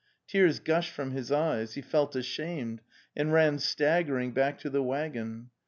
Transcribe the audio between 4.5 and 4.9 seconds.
to the